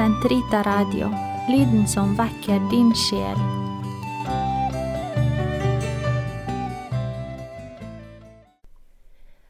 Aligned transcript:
Sentrita 0.00 0.62
Radio, 0.62 1.10
lyden 1.48 1.88
som 1.88 2.14
vekker 2.16 2.70
din 2.70 2.94
sjel. 2.96 3.36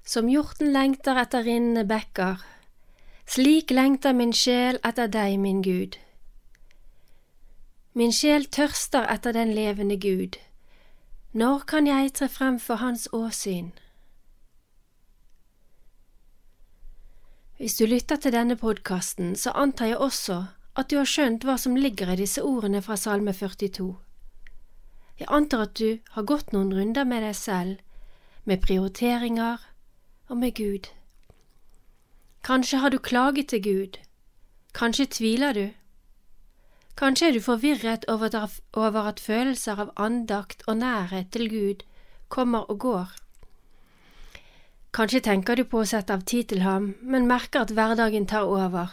Som 0.02 0.26
hjorten 0.26 0.72
lengter 0.74 1.20
etter 1.22 1.46
rinnende 1.46 1.84
bekker, 1.86 2.42
slik 3.30 3.70
lengter 3.70 4.10
min 4.10 4.34
sjel 4.34 4.80
etter 4.82 5.06
deg, 5.06 5.38
min 5.38 5.62
Gud. 5.62 6.00
Min 7.94 8.10
sjel 8.10 8.50
tørster 8.50 9.06
etter 9.06 9.38
den 9.38 9.54
levende 9.54 10.00
Gud. 10.02 10.40
Når 11.30 11.62
kan 11.70 11.86
jeg 11.86 12.10
tre 12.18 12.26
frem 12.26 12.58
for 12.58 12.82
Hans 12.82 13.06
åsyn? 13.12 13.70
Hvis 17.60 17.74
du 17.76 17.84
lytter 17.84 18.16
til 18.16 18.32
denne 18.32 18.54
podkasten, 18.56 19.34
så 19.36 19.50
antar 19.52 19.90
jeg 19.90 19.98
også 20.00 20.36
at 20.80 20.88
du 20.88 20.94
har 20.96 21.08
skjønt 21.10 21.42
hva 21.44 21.58
som 21.60 21.74
ligger 21.76 22.08
i 22.08 22.16
disse 22.16 22.40
ordene 22.40 22.80
fra 22.80 22.96
Salme 22.96 23.34
42. 23.36 23.88
Jeg 25.20 25.28
antar 25.28 25.66
at 25.66 25.74
du 25.76 25.98
har 26.14 26.24
gått 26.24 26.54
noen 26.56 26.72
runder 26.72 27.04
med 27.04 27.20
deg 27.20 27.36
selv, 27.36 27.82
med 28.48 28.62
prioriteringer, 28.64 29.60
og 30.32 30.40
med 30.40 30.56
Gud. 30.56 30.88
Kanskje 32.48 32.80
har 32.80 32.96
du 32.96 32.98
klaget 32.98 33.52
til 33.52 33.60
Gud, 33.68 34.00
kanskje 34.72 35.10
tviler 35.18 35.52
du, 35.52 35.66
kanskje 36.96 37.28
er 37.28 37.36
du 37.36 37.44
forvirret 37.44 38.08
over 38.08 39.04
at 39.04 39.20
følelser 39.20 39.84
av 39.84 39.92
andakt 40.00 40.64
og 40.66 40.80
nærhet 40.80 41.28
til 41.36 41.50
Gud 41.52 41.84
kommer 42.28 42.64
og 42.72 42.80
går. 42.80 43.12
Kanskje 44.92 45.20
tenker 45.20 45.56
du 45.56 45.64
på 45.64 45.82
å 45.82 45.86
sette 45.86 46.14
av 46.14 46.24
tid 46.26 46.48
til 46.50 46.64
ham, 46.66 46.94
men 47.02 47.28
merker 47.30 47.62
at 47.62 47.74
hverdagen 47.74 48.26
tar 48.26 48.48
over, 48.50 48.90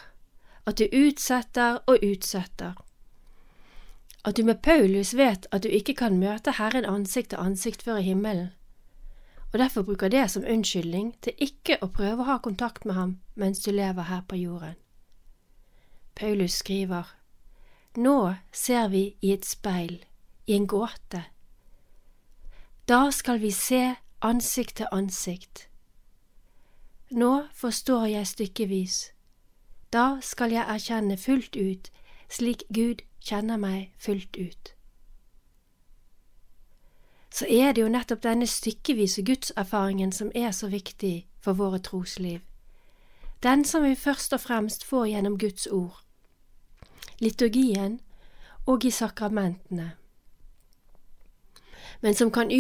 at 0.65 0.77
du 0.77 0.85
utsetter 0.91 1.81
og 1.87 2.03
utsetter. 2.03 2.75
At 4.25 4.37
du 4.37 4.43
med 4.43 4.61
Paulus 4.61 5.15
vet 5.17 5.47
at 5.51 5.63
du 5.63 5.69
ikke 5.69 5.95
kan 5.95 6.19
møte 6.19 6.57
Herren 6.59 6.85
ansikt 6.85 7.31
til 7.33 7.41
ansikt 7.41 7.83
før 7.83 8.03
i 8.03 8.09
himmelen 8.11 8.51
og 9.53 9.59
derfor 9.59 9.81
bruker 9.81 10.07
det 10.07 10.31
som 10.31 10.43
unnskyldning 10.43 11.13
til 11.21 11.33
ikke 11.37 11.77
å 11.81 11.87
prøve 11.87 12.23
å 12.23 12.27
ha 12.27 12.37
kontakt 12.43 12.85
med 12.85 12.95
ham 12.95 13.13
mens 13.35 13.63
du 13.63 13.71
lever 13.71 14.09
her 14.09 14.21
på 14.27 14.35
jorden. 14.35 14.75
Paulus 16.15 16.59
skriver, 16.59 17.05
Nå 17.95 18.35
ser 18.51 18.89
vi 18.89 19.15
i 19.21 19.31
et 19.31 19.45
speil, 19.45 20.03
i 20.47 20.53
en 20.53 20.67
gåte. 20.67 21.23
Da 22.87 23.09
skal 23.11 23.39
vi 23.39 23.51
se 23.51 23.95
ansikt 24.21 24.77
til 24.77 24.87
ansikt. 24.91 25.66
Nå 27.11 27.47
forstår 27.53 28.05
jeg 28.05 28.27
stykkevis. 28.27 29.11
Da 29.93 30.17
skal 30.21 30.51
jeg 30.51 30.65
erkjenne 30.67 31.17
fullt 31.17 31.55
ut, 31.55 31.91
slik 32.29 32.63
Gud 32.73 33.05
kjenner 33.23 33.57
meg 33.57 33.93
fullt 33.97 34.35
ut 34.35 34.77
så 37.37 37.45
er 37.49 37.71
det 37.71 37.81
jo 37.81 37.89
nettopp 37.93 38.23
denne 38.23 38.47
stykkevise 38.49 39.21
gudserfaringen 39.21 40.11
som 40.11 40.31
er 40.35 40.51
så 40.51 40.71
viktig 40.73 41.27
for 41.39 41.53
våre 41.53 41.77
trosliv. 41.79 42.39
Den 43.43 43.65
som 43.65 43.83
vi 43.83 43.95
først 43.95 44.33
og 44.33 44.41
fremst 44.41 44.83
får 44.83 45.05
gjennom 45.05 45.37
Guds 45.37 45.67
ord, 45.67 46.01
liturgien 47.19 47.99
og 48.65 48.85
i 48.85 48.91
sakramentene, 48.91 49.91
men 52.01 52.17
som 52.17 52.31
kan 52.31 52.51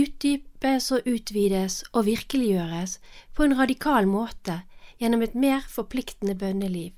utdypes 0.57 0.91
og 0.91 1.01
utvides 1.05 1.83
og 1.93 2.05
virkeliggjøres 2.05 2.99
på 3.35 3.43
en 3.43 3.57
radikal 3.59 4.07
måte 4.07 4.63
gjennom 4.99 5.21
et 5.21 5.35
mer 5.35 5.61
forpliktende 5.69 6.35
bønneliv. 6.35 6.93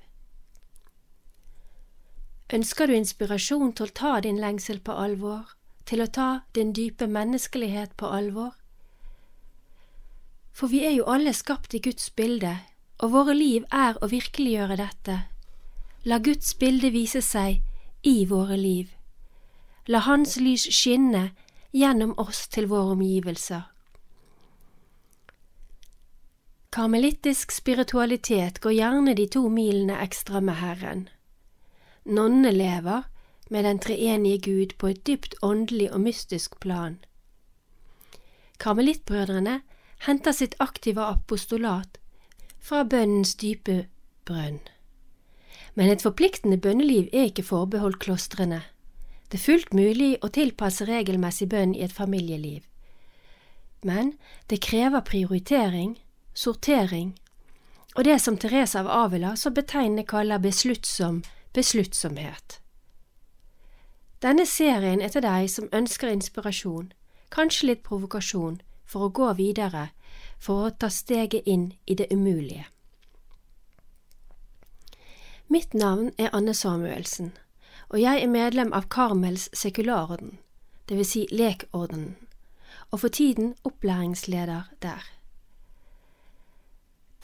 Ønsker 2.54 2.88
du 2.88 2.94
inspirasjon 2.94 3.74
til 3.74 3.86
å 3.86 3.94
ta 3.94 4.20
din 4.22 4.40
lengsel 4.40 4.80
på 4.80 4.92
alvor? 4.92 5.56
til 5.90 6.02
å 6.02 6.08
ta 6.08 6.42
din 6.54 6.72
dype 6.72 7.08
menneskelighet 7.08 7.96
på 7.98 8.06
alvor? 8.06 8.54
For 10.54 10.70
vi 10.70 10.84
er 10.86 10.92
jo 10.92 11.08
alle 11.10 11.34
skapt 11.34 11.74
i 11.74 11.80
Guds 11.80 12.12
bilde, 12.12 12.60
og 13.00 13.12
våre 13.12 13.34
liv 13.34 13.66
er 13.74 13.98
å 13.98 14.10
virkeliggjøre 14.12 14.78
dette. 14.78 15.16
La 16.06 16.20
Guds 16.20 16.54
bilde 16.54 16.92
vise 16.94 17.22
seg 17.26 17.64
i 18.04 18.26
våre 18.30 18.58
liv. 18.58 18.94
La 19.88 20.04
Hans 20.06 20.38
lys 20.38 20.68
skinne 20.70 21.32
gjennom 21.72 22.16
oss 22.18 22.48
til 22.48 22.70
våre 22.70 22.96
omgivelser. 22.96 23.68
Karmelittisk 26.72 27.52
spiritualitet 27.52 28.60
går 28.62 28.76
gjerne 28.78 29.16
de 29.18 29.26
to 29.28 29.48
milene 29.50 29.98
ekstra 30.04 30.42
med 30.42 30.60
Herren. 30.62 31.08
Nonnene 32.06 32.52
lever, 32.52 33.08
med 33.50 33.66
den 33.66 33.80
treenige 33.80 34.42
Gud 34.46 34.76
på 34.78 34.88
et 34.88 35.08
dypt 35.08 35.36
åndelig 35.42 35.90
og 35.94 36.02
mystisk 36.02 36.60
plan. 36.60 37.00
Karmelittbrødrene 38.60 39.62
henter 40.06 40.32
sitt 40.32 40.56
aktive 40.60 41.02
apostolat 41.02 41.98
fra 42.60 42.84
bønnens 42.84 43.34
dype 43.36 43.88
brønn. 44.26 44.60
Men 45.74 45.90
et 45.90 46.06
forpliktende 46.06 46.58
bønneliv 46.58 47.10
er 47.14 47.32
ikke 47.32 47.44
forbeholdt 47.44 48.00
klostrene. 48.00 48.62
Det 49.30 49.38
er 49.38 49.46
fullt 49.46 49.74
mulig 49.74 50.18
å 50.26 50.30
tilpasse 50.34 50.86
regelmessig 50.90 51.50
bønn 51.50 51.76
i 51.76 51.84
et 51.86 51.94
familieliv. 51.94 52.64
Men 53.86 54.16
det 54.50 54.62
krever 54.66 55.06
prioritering, 55.06 56.00
sortering 56.34 57.14
og 57.96 58.04
det 58.06 58.20
som 58.22 58.38
Therese 58.38 58.80
av 58.80 58.88
Avila 58.88 59.36
så 59.36 59.52
betegnende 59.54 60.06
kaller 60.06 60.42
besluttsom 60.42 61.22
besluttsomhet. 61.54 62.60
Denne 64.22 64.46
serien 64.46 65.02
er 65.02 65.14
til 65.14 65.24
deg 65.24 65.48
som 65.50 65.70
ønsker 65.74 66.12
inspirasjon, 66.12 66.92
kanskje 67.32 67.70
litt 67.70 67.84
provokasjon, 67.86 68.60
for 68.86 69.06
å 69.08 69.14
gå 69.14 69.30
videre, 69.38 69.90
for 70.40 70.66
å 70.68 70.74
ta 70.74 70.90
steget 70.90 71.46
inn 71.46 71.74
i 71.86 71.96
det 71.96 72.10
umulige. 72.12 72.66
Mitt 75.48 75.74
navn 75.74 76.12
er 76.18 76.34
Anne 76.34 76.54
Samuelsen, 76.54 77.32
og 77.90 78.02
jeg 78.02 78.22
er 78.24 78.30
medlem 78.30 78.74
av 78.74 78.88
Karmels 78.90 79.50
sekularorden, 79.54 80.38
vil 80.90 81.06
si 81.06 81.28
lekordenen, 81.32 82.16
og 82.92 83.00
for 83.04 83.14
tiden 83.14 83.56
opplæringsleder 83.64 84.70
der. 84.82 85.06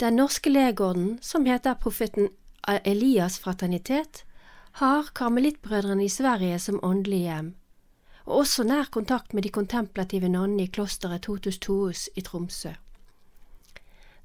Den 0.00 0.16
norske 0.16 0.50
legorden, 0.50 1.18
som 1.22 1.46
heter 1.46 1.74
Profeten 1.74 2.28
Elias 2.84 3.38
fraternitet, 3.38 4.24
har 4.72 5.10
karmelittbrødrene 5.14 6.04
i 6.04 6.08
Sverige 6.08 6.58
som 6.58 6.80
åndelig 6.82 7.18
hjem, 7.18 7.54
og 8.24 8.36
også 8.36 8.64
nær 8.64 8.90
kontakt 8.92 9.34
med 9.34 9.42
de 9.42 9.48
kontemplative 9.48 10.28
nonnene 10.28 10.62
i 10.62 10.66
klosteret 10.66 11.22
Totus 11.22 11.58
Tous 11.58 12.08
i 12.14 12.20
Tromsø. 12.20 12.74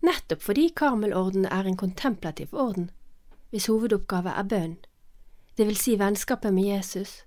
Nettopp 0.01 0.41
fordi 0.41 0.71
Karmelorden 0.75 1.45
er 1.45 1.63
en 1.63 1.77
kontemplativ 1.77 2.53
orden, 2.53 2.89
hvis 3.49 3.65
hovedoppgave 3.65 4.29
er 4.29 4.43
bønn, 4.43 4.77
det 5.57 5.67
vil 5.67 5.77
si 5.77 5.97
vennskapet 5.99 6.53
med 6.53 6.63
Jesus, 6.63 7.25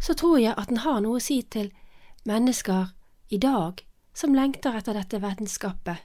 så 0.00 0.14
tror 0.14 0.38
jeg 0.38 0.54
at 0.56 0.68
den 0.68 0.82
har 0.84 1.00
noe 1.00 1.20
å 1.20 1.22
si 1.22 1.42
til 1.42 1.70
mennesker 2.26 2.90
i 3.28 3.38
dag 3.38 3.84
som 4.14 4.34
lengter 4.34 4.76
etter 4.76 4.96
dette 4.96 5.20
vennskapet, 5.22 6.00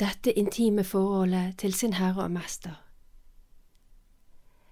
dette 0.00 0.32
intime 0.32 0.84
forholdet 0.84 1.58
til 1.58 1.74
sin 1.74 1.98
Herre 1.98 2.24
og 2.24 2.30
Mester. 2.30 2.80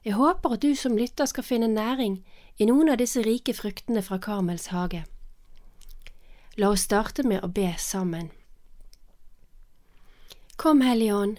Jeg 0.05 0.19
håper 0.19 0.57
at 0.57 0.63
du 0.63 0.75
som 0.75 0.97
lytter 0.99 1.27
skal 1.31 1.47
finne 1.47 1.69
næring 1.71 2.25
i 2.59 2.67
noen 2.67 2.91
av 2.91 2.99
disse 2.99 3.23
rike 3.23 3.55
fruktene 3.55 4.03
fra 4.03 4.19
Karmels 4.19 4.67
hage. 4.75 5.05
La 6.59 6.73
oss 6.75 6.89
starte 6.89 7.23
med 7.23 7.45
å 7.45 7.49
be 7.49 7.71
sammen. 7.79 8.33
Kom, 10.57 10.83
Hellige 10.83 11.15
Ånd, 11.15 11.39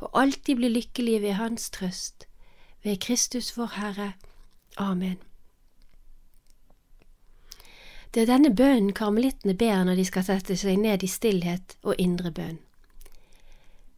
og 0.00 0.10
alltid 0.22 0.56
bli 0.56 0.68
lykkelige 0.72 1.22
ved 1.22 1.32
Hans 1.38 1.70
trøst, 1.70 2.26
ved 2.84 3.00
Kristus 3.00 3.52
vår 3.56 3.76
Herre. 3.76 4.12
Amen. 4.76 5.18
Det 8.14 8.22
er 8.22 8.32
denne 8.32 8.50
bønnen 8.56 8.90
karmelittene 8.96 9.54
ber 9.54 9.84
når 9.86 10.00
de 10.00 10.04
skal 10.08 10.26
sette 10.26 10.56
seg 10.58 10.80
ned 10.82 11.04
i 11.06 11.10
stillhet 11.10 11.76
og 11.86 11.94
indre 12.02 12.32
bønn. 12.34 12.58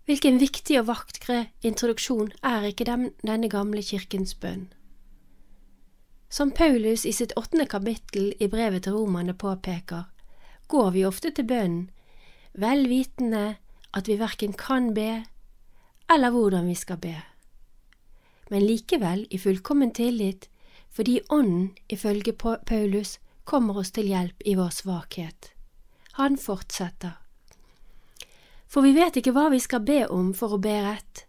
Hvilken 0.04 0.40
viktig 0.42 0.76
og 0.80 0.88
vakre 0.90 1.46
introduksjon 1.62 2.32
er 2.44 2.66
ikke 2.68 2.84
dem, 2.84 3.06
denne 3.22 3.48
gamle 3.48 3.80
kirkens 3.86 4.34
bønn? 4.34 4.66
Som 6.28 6.50
Paulus 6.50 7.06
i 7.06 7.12
sitt 7.12 7.32
åttende 7.36 7.68
kapittel 7.70 8.32
i 8.40 8.48
brevet 8.52 8.84
til 8.84 8.98
romerne 8.98 9.34
påpeker, 9.34 10.04
går 10.68 10.90
vi 10.90 11.04
ofte 11.04 11.30
til 11.30 11.46
bønnen, 11.48 11.90
vel 12.52 12.88
vitende 12.88 13.56
at 13.94 14.08
vi 14.08 14.18
verken 14.20 14.52
kan 14.52 14.92
be 14.96 15.22
eller 16.10 16.30
hvordan 16.30 16.66
vi 16.68 16.74
skal 16.74 16.98
be, 16.98 17.16
men 18.50 18.66
likevel 18.66 19.26
i 19.30 19.38
fullkommen 19.38 19.92
tillit 19.94 20.48
fordi 20.92 21.20
Ånden, 21.30 21.70
ifølge 21.88 22.32
Paulus, 22.66 23.18
kommer 23.44 23.78
oss 23.80 23.90
til 23.90 24.10
hjelp 24.12 24.42
i 24.44 24.54
vår 24.54 24.68
svakhet. 24.76 25.52
Han 26.12 26.36
fortsetter. 26.38 27.16
For 28.68 28.84
vi 28.84 28.92
vet 28.96 29.16
ikke 29.16 29.32
hva 29.32 29.46
vi 29.52 29.60
skal 29.60 29.80
be 29.84 30.02
om 30.08 30.34
for 30.36 30.52
å 30.52 30.60
be 30.60 30.74
rett, 30.84 31.24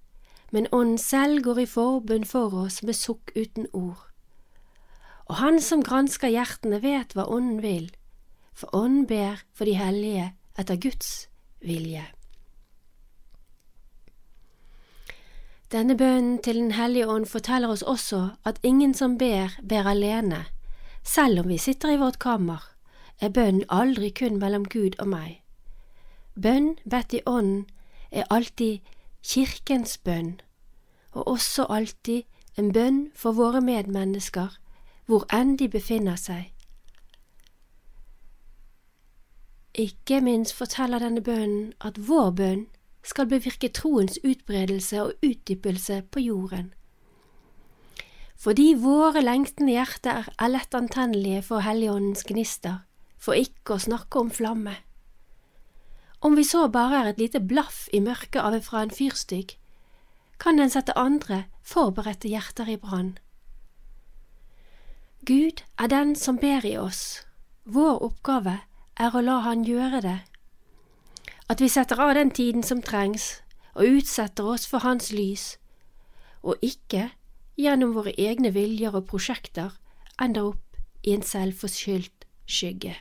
men 0.52 0.68
Ånden 0.72 1.00
selv 1.00 1.46
går 1.48 1.64
i 1.64 1.68
forbund 1.68 2.28
for 2.28 2.54
oss 2.66 2.82
med 2.84 2.96
sukk 3.00 3.32
uten 3.36 3.70
ord. 3.72 4.04
Og 5.32 5.40
Han 5.40 5.62
som 5.64 5.84
gransker 5.84 6.28
hjertene, 6.28 6.82
vet 6.84 7.16
hva 7.16 7.26
Ånden 7.32 7.62
vil, 7.64 7.88
for 8.54 8.76
Ånden 8.76 9.08
ber 9.08 9.42
for 9.56 9.66
de 9.66 9.80
hellige 9.80 10.34
etter 10.60 10.76
Guds 10.76 11.30
vilje. 11.64 12.04
Denne 15.74 15.98
bønnen 15.98 16.38
til 16.38 16.56
Den 16.56 16.72
hellige 16.72 17.08
ånd 17.10 17.26
forteller 17.26 17.72
oss 17.74 17.82
også 17.82 18.30
at 18.46 18.60
ingen 18.64 18.94
som 18.94 19.18
ber, 19.18 19.56
ber 19.70 19.88
alene. 19.90 20.46
Selv 21.04 21.40
om 21.40 21.48
vi 21.50 21.58
sitter 21.58 21.90
i 21.90 21.98
vårt 21.98 22.20
kammer, 22.20 22.62
er 23.20 23.30
bønnen 23.30 23.66
aldri 23.70 24.10
kun 24.10 24.38
mellom 24.38 24.66
Gud 24.66 25.00
og 25.00 25.08
meg. 25.08 25.42
Bønn 26.42 26.76
bedt 26.90 27.14
i 27.14 27.22
ånden 27.26 27.66
er 28.12 28.30
alltid 28.30 28.80
kirkens 29.24 29.98
bønn, 29.98 30.42
og 31.12 31.28
også 31.28 31.66
alltid 31.70 32.24
en 32.58 32.72
bønn 32.74 33.12
for 33.16 33.32
våre 33.32 33.62
medmennesker, 33.62 34.54
hvor 35.06 35.26
enn 35.34 35.58
de 35.58 35.70
befinner 35.70 36.16
seg. 36.16 36.52
Ikke 39.74 40.22
minst 40.22 40.54
forteller 40.54 41.02
denne 41.02 41.22
bønnen 41.22 41.74
at 41.82 41.98
vår 41.98 42.32
bønn 42.32 42.68
skal 43.04 43.28
bevirke 43.28 43.70
troens 43.70 44.18
utbredelse 44.24 45.02
og 45.04 45.26
utdypelse 45.26 46.02
på 46.12 46.24
jorden. 46.24 46.72
Fordi 48.40 48.74
våre 48.80 49.22
lengtende 49.24 49.76
hjerter 49.76 50.28
er 50.36 50.52
lett 50.52 50.76
antennelige 50.76 51.44
for 51.48 51.64
Helligåndens 51.64 52.26
gnister, 52.28 52.82
for 53.20 53.40
ikke 53.40 53.76
å 53.76 53.84
snakke 53.86 54.20
om 54.20 54.32
flamme. 54.32 54.76
Om 56.24 56.36
vi 56.40 56.44
så 56.48 56.68
bare 56.72 57.02
er 57.02 57.12
et 57.12 57.20
lite 57.20 57.40
blaff 57.44 57.86
i 57.94 58.00
mørket 58.04 58.42
av 58.42 58.56
fra 58.64 58.84
en 58.84 58.92
fyrstikk, 58.92 59.58
kan 60.40 60.60
den 60.60 60.72
sette 60.72 60.96
andre 61.00 61.46
forberedte 61.64 62.32
hjerter 62.32 62.72
i 62.72 62.80
brann. 62.80 63.14
Gud 65.24 65.64
er 65.80 65.88
den 65.88 66.16
som 66.20 66.40
ber 66.40 66.66
i 66.68 66.76
oss. 66.76 67.24
Vår 67.64 68.02
oppgave 68.04 68.58
er 69.00 69.16
å 69.16 69.24
la 69.24 69.40
Han 69.48 69.64
gjøre 69.64 70.02
det 70.04 70.20
at 71.50 71.62
vi 71.62 71.70
setter 71.70 72.00
av 72.00 72.14
den 72.16 72.32
tiden 72.32 72.64
som 72.64 72.82
trengs, 72.82 73.42
og 73.74 74.00
utsetter 74.00 74.48
oss 74.54 74.68
for 74.70 74.86
Hans 74.86 75.12
lys, 75.12 75.58
og 76.44 76.62
ikke 76.62 77.10
gjennom 77.60 77.94
våre 77.96 78.14
egne 78.20 78.52
viljer 78.54 78.96
og 78.96 79.08
prosjekter 79.10 79.74
ender 80.22 80.54
opp 80.54 80.78
i 81.04 81.14
en 81.16 81.26
selvforskyldt 81.26 82.28
skygge. 82.46 82.96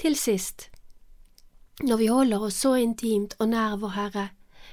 Til 0.00 0.16
sist, 0.18 0.68
når 1.82 2.00
vi 2.00 2.06
holder 2.10 2.42
oss 2.48 2.58
så 2.64 2.74
intimt 2.78 3.36
og 3.38 3.50
nær 3.52 3.76
vår 3.82 3.94
Herre, 3.98 4.28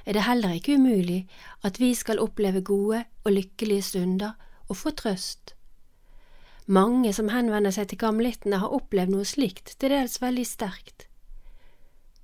er 0.06 0.16
det 0.16 0.26
heller 0.26 0.56
ikke 0.56 0.76
umulig 0.80 1.26
at 1.62 1.78
vi 1.80 1.92
skal 1.94 2.22
oppleve 2.22 2.62
gode 2.62 3.04
og 3.24 3.32
lykkelige 3.32 3.82
stunder 3.82 4.32
og 4.68 4.76
få 4.76 4.90
trøst. 4.90 5.54
Mange 6.66 7.12
som 7.12 7.28
henvender 7.28 7.74
seg 7.74 7.90
til 7.90 7.98
karmelittene, 7.98 8.58
har 8.62 8.72
opplevd 8.72 9.12
noe 9.12 9.26
slikt, 9.26 9.74
til 9.78 9.90
dels 9.90 10.20
veldig 10.22 10.46
sterkt. 10.46 11.06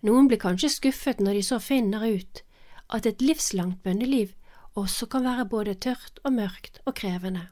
Noen 0.06 0.29
blir 0.29 0.39
kanskje 0.39 0.71
skuffet 0.71 1.21
når 1.21 1.39
de 1.39 1.43
så 1.43 1.59
finner 1.59 2.05
ut 2.06 2.43
at 2.95 3.06
et 3.06 3.23
livslangt 3.23 3.83
bønneliv 3.83 4.35
også 4.79 5.09
kan 5.11 5.25
være 5.25 5.49
både 5.49 5.75
tørt 5.75 6.21
og 6.25 6.33
mørkt 6.33 6.79
og 6.87 6.95
krevende. 6.95 7.49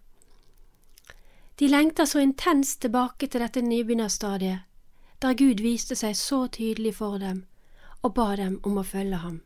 De 1.59 1.69
lengter 1.69 2.05
så 2.05 2.21
intenst 2.21 2.81
tilbake 2.81 3.27
til 3.27 3.41
dette 3.41 3.63
nybegynnerstadiet, 3.65 4.61
der 5.23 5.35
Gud 5.35 5.63
viste 5.65 5.97
seg 5.97 6.17
så 6.17 6.47
tydelig 6.53 6.95
for 6.97 7.19
dem 7.19 7.45
og 8.03 8.15
ba 8.15 8.35
dem 8.37 8.61
om 8.63 8.77
å 8.79 8.85
følge 8.85 9.19
ham. 9.23 9.41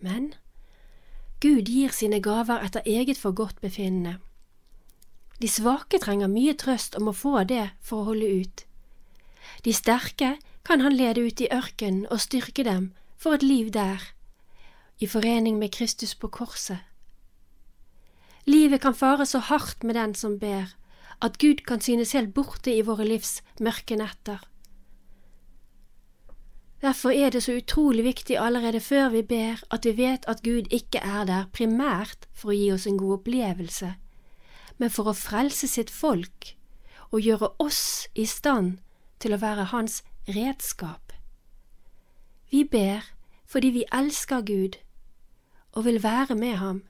Men 0.00 0.32
Gud 1.42 1.68
gir 1.68 1.92
sine 1.92 2.22
gaver 2.22 2.62
etter 2.64 2.86
eget 2.86 3.18
forgodtbefinnende. 3.18 4.16
De 5.42 5.48
svake 5.48 5.98
trenger 6.02 6.30
mye 6.30 6.54
trøst 6.58 6.96
om 6.98 7.10
å 7.10 7.14
få 7.14 7.42
det 7.44 7.68
for 7.82 8.00
å 8.00 8.08
holde 8.12 8.30
ut. 8.42 8.64
De 9.64 9.74
sterke 9.74 10.36
kan 10.68 10.80
han 10.84 10.92
lede 10.92 11.22
ut 11.24 11.40
i 11.40 11.48
ørkenen 11.48 12.04
og 12.12 12.20
styrke 12.20 12.60
dem 12.66 12.90
for 13.16 13.38
et 13.38 13.42
liv 13.42 13.70
der, 13.72 14.02
i 15.00 15.06
forening 15.08 15.56
med 15.56 15.72
Kristus 15.72 16.12
på 16.14 16.28
korset. 16.28 16.82
Livet 18.44 18.82
kan 18.82 18.94
fare 18.94 19.24
så 19.26 19.38
hardt 19.38 19.84
med 19.84 19.96
den 19.96 20.12
som 20.14 20.36
ber, 20.38 20.74
at 21.24 21.38
Gud 21.38 21.64
kan 21.64 21.80
synes 21.80 22.12
helt 22.12 22.34
borte 22.34 22.74
i 22.74 22.84
våre 22.84 23.06
livs 23.08 23.40
mørke 23.60 23.96
netter. 23.96 24.44
Derfor 26.84 27.16
er 27.16 27.30
det 27.30 27.42
så 27.42 27.56
utrolig 27.56 28.04
viktig 28.04 28.36
allerede 28.36 28.80
før 28.80 29.08
vi 29.08 29.22
ber 29.22 29.64
at 29.70 29.88
vi 29.88 29.96
vet 29.96 30.28
at 30.28 30.44
Gud 30.44 30.68
ikke 30.70 31.00
er 31.00 31.24
der 31.24 31.48
primært 31.52 32.28
for 32.34 32.52
å 32.52 32.58
gi 32.58 32.68
oss 32.76 32.86
en 32.86 33.00
god 33.00 33.22
opplevelse, 33.22 33.94
men 34.76 34.92
for 34.92 35.08
å 35.08 35.16
frelse 35.16 35.66
sitt 35.66 35.90
folk 35.90 36.52
og 37.10 37.24
gjøre 37.24 37.54
oss 37.58 38.06
i 38.14 38.28
stand 38.28 38.78
til 39.18 39.32
å 39.32 39.40
være 39.40 39.72
Hans 39.72 40.02
redskap. 40.28 41.12
Vi 42.50 42.64
ber 42.64 43.04
fordi 43.48 43.68
vi 43.68 43.84
elsker 43.92 44.40
Gud 44.44 44.76
og 45.72 45.84
vil 45.84 46.02
være 46.02 46.34
med 46.34 46.54
ham, 46.60 46.82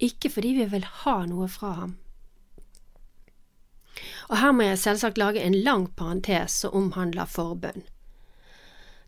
ikke 0.00 0.30
fordi 0.30 0.48
vi 0.48 0.64
vil 0.64 0.84
ha 0.84 1.24
noe 1.26 1.48
fra 1.48 1.72
ham. 1.72 1.96
Og 4.28 4.38
her 4.38 4.52
må 4.52 4.62
jeg 4.62 4.78
selvsagt 4.78 5.18
lage 5.18 5.42
en 5.42 5.54
lang 5.54 5.88
parentes 5.96 6.60
som 6.64 6.74
omhandler 6.74 7.24
forbønn. 7.24 7.84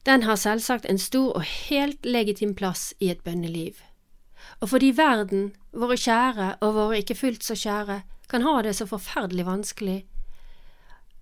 Den 0.07 0.23
har 0.23 0.37
selvsagt 0.39 0.87
en 0.87 0.99
stor 0.99 1.33
og 1.33 1.43
helt 1.43 2.07
legitim 2.07 2.55
plass 2.55 2.95
i 3.01 3.11
et 3.11 3.25
bønneliv. 3.25 3.81
Og 4.61 4.69
fordi 4.69 4.93
verden, 4.97 5.55
våre 5.73 5.97
kjære 5.99 6.55
og 6.61 6.75
våre 6.75 7.01
ikke 7.01 7.19
fullt 7.19 7.45
så 7.45 7.57
kjære, 7.59 8.03
kan 8.31 8.43
ha 8.43 8.61
det 8.63 8.77
så 8.77 8.87
forferdelig 8.87 9.47
vanskelig, 9.47 10.05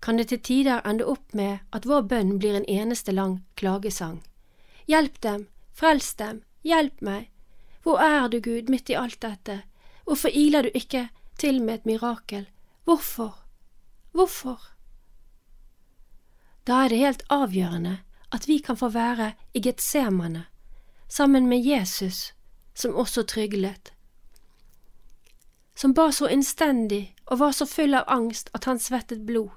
kan 0.04 0.18
det 0.20 0.28
til 0.28 0.40
tider 0.44 0.82
ende 0.84 1.06
opp 1.08 1.32
med 1.32 1.62
at 1.72 1.86
vår 1.88 2.02
bønn 2.10 2.34
blir 2.38 2.58
en 2.58 2.66
eneste 2.68 3.12
lang 3.12 3.38
klagesang. 3.56 4.18
Hjelp 4.84 5.16
dem, 5.24 5.46
frels 5.72 6.10
dem, 6.20 6.42
hjelp 6.60 7.00
meg, 7.00 7.30
hvor 7.84 8.02
er 8.04 8.28
du, 8.28 8.36
Gud, 8.44 8.68
midt 8.68 8.92
i 8.92 8.98
alt 9.00 9.22
dette, 9.24 9.62
hvorfor 10.04 10.28
iler 10.28 10.68
du 10.68 10.76
ikke 10.76 11.08
til 11.40 11.62
med 11.62 11.80
et 11.80 11.88
mirakel, 11.88 12.44
hvorfor, 12.84 13.32
hvorfor? 14.12 14.60
Da 16.68 16.84
er 16.84 16.92
det 16.92 17.00
helt 17.00 17.24
avgjørende 17.32 17.98
at 18.32 18.48
vi 18.48 18.58
kan 18.58 18.76
få 18.76 18.92
være 18.92 19.32
i 19.54 19.64
Getsemane, 19.64 20.44
sammen 21.08 21.48
med 21.48 21.64
Jesus, 21.64 22.34
som 22.74 22.94
også 22.94 23.22
tryglet, 23.22 23.92
som 25.74 25.94
ba 25.94 26.10
så 26.12 26.28
innstendig 26.28 27.14
og 27.26 27.38
var 27.38 27.52
så 27.52 27.66
full 27.66 27.94
av 27.94 28.04
angst 28.08 28.50
at 28.54 28.64
han 28.68 28.78
svettet 28.78 29.24
blod. 29.26 29.50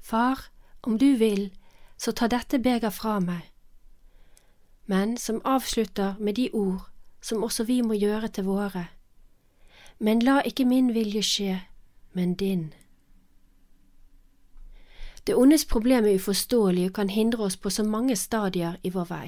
Far, 0.00 0.50
om 0.82 0.98
du 0.98 1.16
vil, 1.16 1.50
så 1.96 2.12
ta 2.12 2.26
dette 2.26 2.58
beger 2.58 2.90
fra 2.90 3.18
meg. 3.20 3.50
Men 4.86 5.16
som 5.16 5.42
avslutter 5.44 6.16
med 6.18 6.34
de 6.34 6.50
ord 6.52 6.90
som 7.20 7.44
også 7.44 7.64
vi 7.64 7.80
må 7.82 7.94
gjøre 7.94 8.28
til 8.28 8.44
våre. 8.44 8.86
Men 9.98 10.22
la 10.24 10.40
ikke 10.40 10.64
min 10.64 10.94
vilje 10.94 11.22
skje, 11.22 11.56
men 12.12 12.34
din. 12.34 12.72
Det 15.26 15.36
ondes 15.36 15.64
problem 15.64 16.04
er 16.04 16.16
uforståelig 16.16 16.86
og 16.88 16.94
kan 16.96 17.10
hindre 17.12 17.44
oss 17.44 17.56
på 17.56 17.70
så 17.70 17.84
mange 17.84 18.16
stadier 18.16 18.80
i 18.82 18.90
vår 18.90 19.10
vei. 19.10 19.26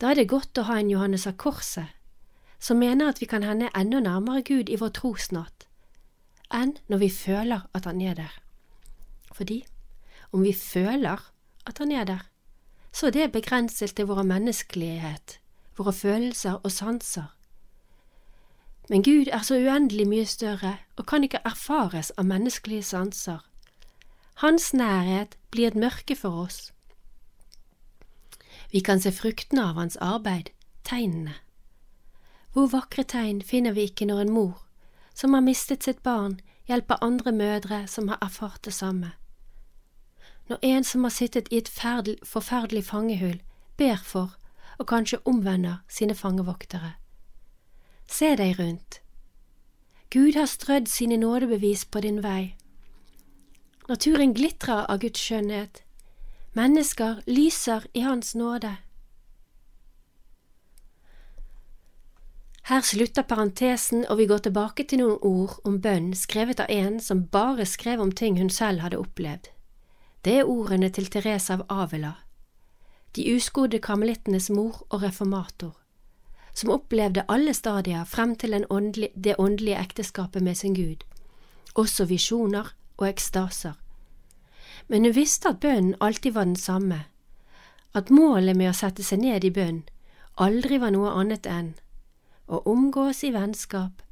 Da 0.00 0.10
er 0.10 0.20
det 0.20 0.28
godt 0.28 0.58
å 0.60 0.66
ha 0.68 0.78
en 0.80 0.92
Johannes 0.92 1.26
av 1.26 1.38
Korset, 1.40 1.88
som 2.60 2.78
mener 2.78 3.08
at 3.08 3.20
vi 3.20 3.26
kan 3.26 3.42
hende 3.42 3.72
enda 3.76 4.00
nærmere 4.00 4.44
Gud 4.44 4.68
i 4.68 4.76
vår 4.76 4.92
trosnatt, 5.00 5.66
enn 6.52 6.76
når 6.88 6.98
vi 6.98 7.10
føler 7.10 7.66
at 7.74 7.84
Han 7.84 8.00
er 8.00 8.14
der. 8.14 8.49
Fordi 9.32 9.64
om 10.32 10.42
vi 10.42 10.52
føler 10.52 11.32
at 11.66 11.78
han 11.78 11.92
er 11.92 12.04
der, 12.04 12.26
så 12.92 13.06
er 13.06 13.10
det 13.10 13.32
begrenset 13.32 13.94
til 13.94 14.06
vår 14.06 14.22
menneskelighet, 14.22 15.40
våre 15.78 15.92
følelser 15.92 16.52
og 16.52 16.72
sanser. 16.72 17.36
Men 18.88 19.02
Gud 19.02 19.26
er 19.32 19.42
så 19.42 19.54
uendelig 19.54 20.08
mye 20.08 20.26
større 20.26 20.76
og 20.96 21.06
kan 21.06 21.22
ikke 21.24 21.44
erfares 21.44 22.10
av 22.18 22.26
menneskelige 22.26 22.82
sanser. 22.82 23.38
Hans 24.42 24.72
nærhet 24.74 25.36
blir 25.50 25.68
et 25.68 25.78
mørke 25.78 26.16
for 26.16 26.42
oss. 26.46 26.72
Vi 28.72 28.80
kan 28.80 29.00
se 29.00 29.12
fruktene 29.12 29.62
av 29.62 29.78
hans 29.78 29.96
arbeid, 29.96 30.50
tegnene. 30.84 31.34
Hvor 32.52 32.66
vakre 32.66 33.04
tegn 33.04 33.42
finner 33.42 33.72
vi 33.78 33.86
ikke 33.86 34.06
når 34.10 34.24
en 34.24 34.34
mor, 34.34 34.66
som 35.14 35.34
har 35.34 35.46
mistet 35.46 35.86
sitt 35.86 36.02
barn, 36.02 36.40
hjelper 36.66 37.02
andre 37.04 37.32
mødre 37.32 37.86
som 37.86 38.08
har 38.08 38.18
erfart 38.22 38.64
det 38.64 38.74
samme. 38.74 39.12
Når 40.50 40.58
en 40.62 40.84
som 40.84 41.04
har 41.06 41.10
sittet 41.14 41.48
i 41.52 41.60
et 41.62 41.68
forferdelig 42.26 42.84
fangehull, 42.84 43.38
ber 43.78 44.00
for 44.04 44.34
og 44.80 44.86
kanskje 44.86 45.20
omvender 45.24 45.84
sine 45.88 46.14
fangevoktere. 46.14 46.96
Se 48.08 48.32
deg 48.36 48.58
rundt. 48.58 48.98
Gud 50.10 50.34
har 50.34 50.46
strødd 50.50 50.88
sine 50.88 51.16
nådebevis 51.16 51.84
på 51.84 52.00
din 52.00 52.22
vei. 52.24 52.56
Naturen 53.88 54.34
glitrer 54.34 54.90
av 54.90 54.98
Guds 54.98 55.20
skjønnhet. 55.20 55.82
Mennesker 56.58 57.22
lyser 57.26 57.86
i 57.94 58.00
Hans 58.00 58.34
nåde. 58.34 58.72
Her 62.66 62.80
slutter 62.80 63.22
parentesen, 63.22 64.04
og 64.08 64.18
vi 64.18 64.26
går 64.26 64.38
tilbake 64.38 64.84
til 64.84 64.98
noen 65.04 65.18
ord 65.22 65.60
om 65.64 65.78
bønn 65.82 66.10
skrevet 66.14 66.60
av 66.60 66.70
en 66.70 67.00
som 67.00 67.26
bare 67.26 67.66
skrev 67.66 68.00
om 68.02 68.12
ting 68.12 68.38
hun 68.38 68.50
selv 68.50 68.80
hadde 68.80 68.98
opplevd. 68.98 69.50
Det 70.24 70.34
er 70.38 70.44
ordene 70.44 70.90
til 70.92 71.06
Therese 71.08 71.54
av 71.54 71.62
Avila, 71.72 72.10
de 73.16 73.22
uskodde 73.32 73.78
karmelittenes 73.80 74.50
mor 74.52 74.82
og 74.90 75.00
reformator, 75.00 75.78
som 76.52 76.72
opplevde 76.74 77.24
alle 77.24 77.54
stadier 77.56 78.04
frem 78.04 78.34
til 78.36 78.52
åndelig, 78.68 79.08
det 79.16 79.38
åndelige 79.38 79.78
ekteskapet 79.80 80.42
med 80.42 80.54
sin 80.60 80.74
Gud, 80.74 81.06
også 81.74 82.04
visjoner 82.04 82.74
og 82.98 83.06
ekstaser. 83.08 83.78
Men 84.88 85.08
hun 85.08 85.16
visste 85.16 85.48
at 85.48 85.60
bønnen 85.60 85.96
alltid 86.00 86.36
var 86.36 86.44
den 86.44 86.56
samme, 86.56 87.00
at 87.94 88.10
målet 88.10 88.56
med 88.56 88.74
å 88.74 88.76
sette 88.76 89.02
seg 89.02 89.24
ned 89.24 89.44
i 89.44 89.50
bønn 89.50 89.80
aldri 90.36 90.82
var 90.84 90.92
noe 90.92 91.14
annet 91.16 91.48
enn 91.48 91.72
å 92.46 92.60
omgås 92.68 93.24
i 93.24 93.32
vennskap 93.32 94.04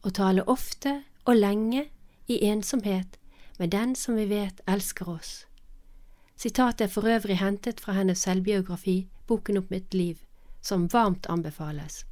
og 0.00 0.16
tale 0.16 0.48
ofte 0.48 1.02
og 1.26 1.36
lenge 1.36 1.84
i 2.32 2.40
ensomhet 2.48 3.20
med 3.58 3.76
den 3.76 3.92
som 3.94 4.16
vi 4.16 4.24
vet 4.24 4.64
elsker 4.64 5.08
oss. 5.20 5.44
Sitatet 6.40 6.80
er 6.80 6.88
for 6.88 7.04
øvrig 7.04 7.36
hentet 7.36 7.80
fra 7.80 7.92
hennes 7.92 8.18
selvbiografi, 8.24 9.08
Boken 9.26 9.58
opp 9.60 9.70
mitt 9.70 9.94
liv, 9.94 10.16
som 10.62 10.88
varmt 10.92 11.26
anbefales. 11.28 12.06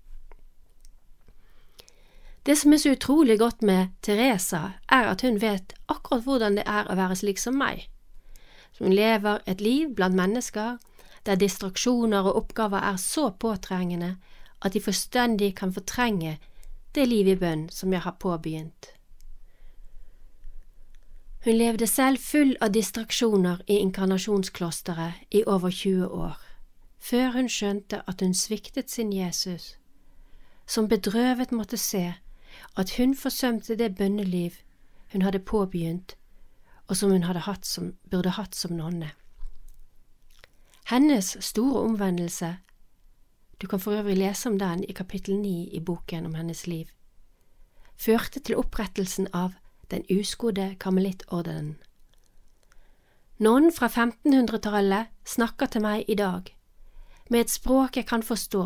Det 2.46 2.58
som 2.58 2.72
er 2.72 2.76
så 2.76 2.92
utrolig 2.92 3.38
godt 3.38 3.62
med 3.62 3.86
Teresa, 4.02 4.60
er 4.88 5.08
at 5.08 5.24
hun 5.24 5.40
vet 5.40 5.72
akkurat 5.88 6.22
hvordan 6.24 6.60
det 6.60 6.66
er 6.66 6.84
å 6.84 6.96
være 6.96 7.16
slik 7.16 7.40
som 7.40 7.56
meg. 7.56 7.88
Hun 8.78 8.92
lever 8.92 9.40
et 9.46 9.64
liv 9.64 9.94
blant 9.96 10.16
mennesker 10.16 10.76
der 11.26 11.40
distraksjoner 11.40 12.28
og 12.28 12.36
oppgaver 12.36 12.84
er 12.84 13.00
så 13.00 13.30
påtrengende 13.30 14.16
at 14.60 14.72
de 14.72 14.80
forstendig 14.80 15.54
kan 15.56 15.72
fortrenge 15.72 16.36
det 16.94 17.08
liv 17.08 17.32
i 17.32 17.36
bønn 17.36 17.68
som 17.72 17.92
jeg 17.92 18.04
har 18.04 18.20
påbegynt. 18.20 18.92
Hun 21.44 21.54
levde 21.54 21.86
selv 21.86 22.18
full 22.18 22.56
av 22.60 22.72
distraksjoner 22.74 23.62
i 23.66 23.78
inkarnasjonsklosteret 23.78 25.12
i 25.30 25.44
over 25.46 25.70
20 25.70 26.08
år, 26.08 26.38
før 26.98 27.30
hun 27.36 27.48
skjønte 27.48 28.02
at 28.10 28.20
hun 28.20 28.34
sviktet 28.34 28.90
sin 28.90 29.12
Jesus, 29.12 29.76
som 30.66 30.88
bedrøvet 30.88 31.52
måtte 31.52 31.78
se 31.78 32.14
at 32.76 32.96
hun 32.96 33.14
forsømte 33.14 33.76
det 33.78 33.94
bønneliv 33.96 34.58
hun 35.12 35.22
hadde 35.22 35.38
påbegynt, 35.38 36.16
og 36.88 36.96
som 36.96 37.10
hun 37.10 37.22
hatt 37.22 37.66
som, 37.66 37.92
burde 38.10 38.34
hatt 38.34 38.54
som 38.54 38.74
nonne. 38.76 39.10
Hennes 40.88 41.36
store 41.40 41.80
omvendelse 41.80 42.56
du 43.60 43.66
kan 43.66 43.80
for 43.80 43.92
øvrig 43.92 44.16
lese 44.16 44.48
om 44.48 44.58
den 44.58 44.84
i 44.84 44.92
kapittel 44.92 45.36
ni 45.36 45.68
i 45.74 45.80
boken 45.80 46.26
om 46.26 46.34
hennes 46.34 46.66
liv, 46.66 46.86
førte 47.96 48.40
til 48.40 48.56
opprettelsen 48.56 49.28
av 49.32 49.54
Den 49.90 50.04
uskodde 50.12 50.76
karmelittordenen. 50.80 51.78
Noen 53.38 53.70
fra 53.72 53.86
1500-tallet 53.86 55.12
snakker 55.24 55.70
til 55.70 55.84
meg 55.84 56.08
i 56.10 56.16
dag, 56.18 56.50
med 57.30 57.40
et 57.40 57.52
språk 57.52 57.96
jeg 57.96 58.06
kan 58.08 58.22
forstå. 58.22 58.64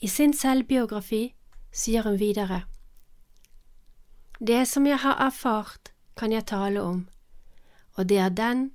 I 0.00 0.08
sin 0.10 0.34
selvbiografi 0.34 1.34
sier 1.72 2.02
hun 2.02 2.18
videre. 2.18 2.64
Det 4.40 4.64
som 4.68 4.86
jeg 4.86 4.98
har 4.98 5.20
erfart, 5.22 5.92
kan 6.16 6.32
jeg 6.32 6.46
tale 6.46 6.82
om, 6.82 7.06
og 7.94 8.08
det 8.08 8.18
er 8.18 8.28
den 8.28 8.70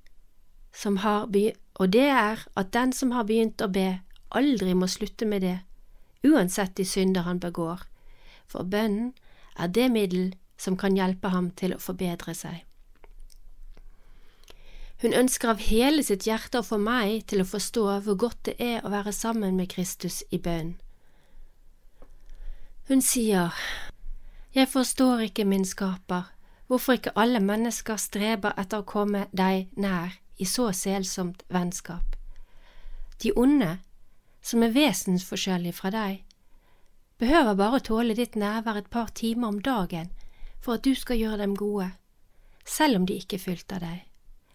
som 0.74 0.98
har 0.98 1.28
og 1.76 1.94
det 1.94 2.08
er 2.10 2.48
at 2.56 2.74
den 2.74 2.92
som 2.94 3.12
har 3.12 3.24
begynt 3.24 3.62
å 3.62 3.68
be, 3.68 4.00
aldri 4.32 4.74
må 4.74 4.88
slutte 4.88 5.26
med 5.26 5.42
det, 5.42 5.60
uansett 6.24 6.76
de 6.76 6.86
synder 6.86 7.22
han 7.28 7.40
begår, 7.40 7.84
for 8.48 8.64
bønnen 8.64 9.14
er 9.56 9.68
det 9.68 9.92
middel 9.92 10.34
som 10.60 10.78
kan 10.78 10.98
hjelpe 10.98 11.32
ham 11.32 11.52
til 11.56 11.74
å 11.76 11.82
forbedre 11.82 12.36
seg. 12.36 12.66
Hun 15.00 15.16
ønsker 15.16 15.54
av 15.54 15.62
hele 15.64 16.04
sitt 16.04 16.26
hjerte 16.28 16.60
å 16.60 16.66
få 16.68 16.78
meg 16.84 17.24
til 17.32 17.40
å 17.40 17.48
forstå 17.48 17.84
hvor 18.04 18.18
godt 18.20 18.50
det 18.50 18.56
er 18.60 18.84
å 18.84 18.92
være 18.92 19.14
sammen 19.16 19.56
med 19.56 19.72
Kristus 19.72 20.20
i 20.30 20.40
bønn. 20.44 20.76
Hun 22.90 23.02
sier, 23.02 23.54
Jeg 24.52 24.68
forstår 24.68 25.22
ikke, 25.30 25.46
min 25.46 25.66
skaper, 25.66 26.24
hvorfor 26.68 26.98
ikke 26.98 27.14
alle 27.16 27.40
mennesker 27.40 27.96
streber 28.02 28.54
etter 28.58 28.82
å 28.82 28.88
komme 28.88 29.28
deg 29.32 29.70
nær 29.78 30.18
i 30.38 30.46
så 30.46 30.72
selsomt 30.74 31.44
vennskap. 31.48 32.18
De 33.22 33.32
onde 33.36 33.78
som 34.42 34.64
er 34.64 34.74
vesensforskjellige 34.74 35.78
fra 35.78 35.92
deg, 35.94 36.24
behøver 37.20 37.56
bare 37.56 37.80
å 37.80 37.86
tåle 37.92 38.16
ditt 38.18 38.36
nærvær 38.36 38.82
et 38.82 38.90
par 38.90 39.14
timer 39.16 39.54
om 39.54 39.62
dagen 39.62 40.10
for 40.60 40.74
at 40.74 40.86
du 40.86 40.94
skal 40.96 41.18
gjøre 41.18 41.38
dem 41.38 41.56
gode, 41.56 41.92
selv 42.66 42.96
om 42.96 43.06
de 43.08 43.14
ikke 43.14 43.40
er 43.70 43.80
deg, 43.80 44.06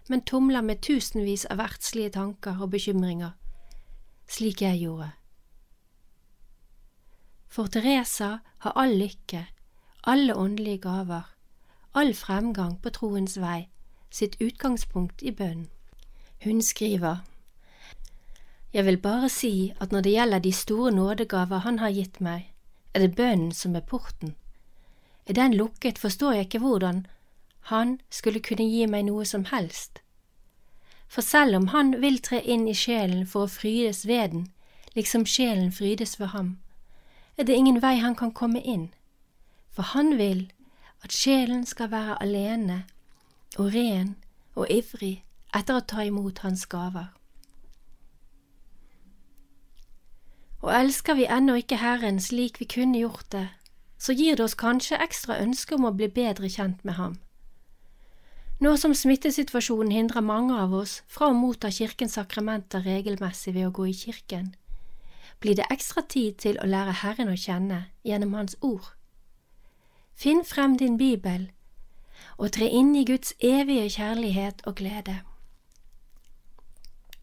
men 0.08 0.22
tumler 0.22 0.60
med 0.60 0.82
tusenvis 0.82 1.46
av 1.50 1.58
verdslige 1.58 2.10
tanker 2.10 2.60
og 2.60 2.70
bekymringer, 2.70 3.32
slik 4.28 4.62
jeg 4.62 4.80
gjorde. 4.80 5.10
For 7.48 7.66
Teresa 7.66 8.38
har 8.58 8.72
all 8.76 8.96
lykke, 8.98 9.46
alle 10.04 10.36
åndelige 10.36 10.78
gaver, 10.78 11.30
all 11.94 12.14
fremgang 12.14 12.80
på 12.82 12.90
troens 12.90 13.38
vei, 13.40 13.68
sitt 14.10 14.36
utgangspunkt 14.40 15.22
i 15.22 15.30
bønnen. 15.30 15.70
Hun 16.44 16.62
skriver 16.62 17.22
jeg 18.74 18.84
vil 18.86 18.98
bare 18.98 19.28
si 19.28 19.72
at 19.80 19.92
når 19.92 20.00
det 20.00 20.12
gjelder 20.12 20.38
de 20.38 20.52
store 20.52 20.90
nådegaver 20.92 21.58
Han 21.58 21.78
har 21.78 21.90
gitt 21.90 22.20
meg, 22.20 22.50
er 22.94 23.00
det 23.00 23.14
bønnen 23.14 23.52
som 23.52 23.76
er 23.76 23.80
porten. 23.80 24.34
Er 25.26 25.32
den 25.32 25.54
lukket, 25.54 25.98
forstår 25.98 26.32
jeg 26.32 26.40
ikke 26.40 26.58
hvordan 26.58 27.06
Han 27.60 28.00
skulle 28.10 28.40
kunne 28.40 28.68
gi 28.68 28.86
meg 28.86 29.04
noe 29.04 29.24
som 29.24 29.44
helst. 29.44 30.02
For 31.08 31.20
selv 31.20 31.56
om 31.56 31.66
Han 31.66 32.00
vil 32.02 32.18
tre 32.18 32.42
inn 32.42 32.68
i 32.68 32.74
sjelen 32.74 33.26
for 33.26 33.44
å 33.46 33.52
frydes 33.52 34.06
ved 34.06 34.28
den, 34.28 34.48
liksom 34.94 35.26
sjelen 35.26 35.72
frydes 35.72 36.20
ved 36.20 36.26
ham, 36.26 36.58
er 37.36 37.44
det 37.44 37.54
ingen 37.54 37.82
vei 37.82 37.96
han 37.98 38.14
kan 38.14 38.32
komme 38.32 38.60
inn, 38.60 38.92
for 39.70 39.82
han 39.82 40.18
vil 40.18 40.52
at 41.02 41.12
sjelen 41.12 41.66
skal 41.66 41.90
være 41.90 42.22
alene 42.22 42.84
og 43.58 43.74
ren 43.74 44.14
og 44.54 44.70
ivrig 44.70 45.24
etter 45.54 45.80
å 45.80 45.86
ta 45.88 46.04
imot 46.04 46.38
hans 46.46 46.66
gaver. 46.66 47.10
og 50.64 50.72
elsker 50.72 51.18
vi 51.18 51.26
ennå 51.28 51.58
ikke 51.60 51.76
Herren 51.76 52.20
slik 52.24 52.56
vi 52.60 52.64
kunne 52.64 52.98
gjort 52.98 53.26
det, 53.32 53.48
så 54.04 54.12
gir 54.12 54.36
det 54.36 54.44
oss 54.44 54.56
kanskje 54.60 54.98
ekstra 55.00 55.38
ønske 55.40 55.78
om 55.78 55.86
å 55.88 55.94
bli 55.96 56.10
bedre 56.12 56.50
kjent 56.52 56.82
med 56.84 56.98
ham. 56.98 57.14
Nå 58.60 58.74
som 58.76 58.92
smittesituasjonen 58.94 59.94
hindrer 59.96 60.22
mange 60.22 60.56
av 60.60 60.74
oss 60.76 60.98
fra 61.08 61.30
å 61.30 61.36
motta 61.36 61.70
kirkens 61.72 62.18
sakramenter 62.18 62.84
regelmessig 62.84 63.54
ved 63.56 63.70
å 63.70 63.72
gå 63.78 63.88
i 63.88 63.96
kirken, 63.96 64.52
blir 65.40 65.56
det 65.56 65.70
ekstra 65.72 66.04
tid 66.14 66.36
til 66.44 66.60
å 66.60 66.68
lære 66.68 66.98
Herren 67.00 67.32
å 67.32 67.40
kjenne 67.40 67.80
gjennom 68.04 68.36
Hans 68.36 68.58
ord. 68.60 68.92
Finn 70.14 70.44
frem 70.44 70.76
din 70.78 70.98
bibel 71.00 71.48
og 72.36 72.52
tre 72.56 72.68
inn 72.68 72.92
i 72.96 73.06
Guds 73.08 73.32
evige 73.40 73.88
kjærlighet 73.96 74.62
og 74.68 74.76
glede. 74.82 75.16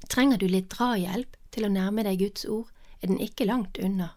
Trenger 0.09 0.41
du 0.41 0.47
litt 0.49 0.73
drahjelp 0.73 1.37
til 1.53 1.67
å 1.67 1.71
nærme 1.71 2.03
deg 2.09 2.19
Guds 2.25 2.45
ord, 2.45 2.67
er 3.01 3.13
den 3.13 3.21
ikke 3.21 3.47
langt 3.47 3.77
unna. 3.77 4.11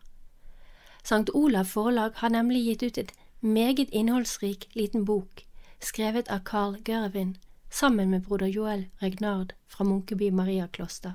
Sankt 1.04 1.30
Olav 1.34 1.64
Forlag 1.64 2.10
har 2.16 2.28
nemlig 2.28 2.64
gitt 2.64 2.82
ut 2.82 2.98
et 2.98 3.12
meget 3.40 3.90
innholdsrik 3.92 4.68
liten 4.74 5.04
bok, 5.04 5.44
skrevet 5.80 6.28
av 6.28 6.44
Carl 6.44 6.78
Gørvin 6.84 7.36
sammen 7.70 8.10
med 8.10 8.24
broder 8.24 8.46
Joel 8.46 8.86
Regnard 9.02 9.52
fra 9.66 9.84
Munkeby 9.84 10.30
Mariakloster. 10.30 11.12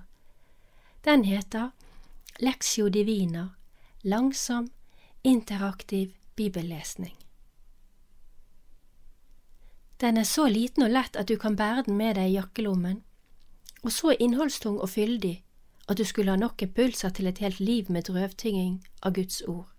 Den 1.05 1.23
heter 1.23 1.71
Lexio 2.39 2.89
Divina 2.89 3.49
langsom, 4.01 4.69
interaktiv 5.23 6.13
bibellesning. 6.35 7.15
Den 10.01 10.17
er 10.17 10.23
så 10.23 10.47
liten 10.47 10.83
og 10.83 10.89
lett 10.89 11.15
at 11.15 11.27
du 11.27 11.35
kan 11.37 11.55
bære 11.55 11.83
den 11.87 11.97
med 11.97 12.15
deg 12.15 12.29
i 12.29 12.37
jakkelommen, 12.37 13.01
og 13.83 13.91
så 13.91 14.13
innholdstung 14.19 14.79
og 14.79 14.89
fyldig 14.89 15.43
at 15.89 15.97
du 15.97 16.03
skulle 16.03 16.31
ha 16.31 16.37
nok 16.37 16.61
impulser 16.61 17.09
til 17.09 17.27
et 17.27 17.37
helt 17.37 17.59
liv 17.59 17.91
med 17.91 18.07
drøvtynging 18.07 18.79
av 19.01 19.13
Guds 19.13 19.41
ord. 19.47 19.78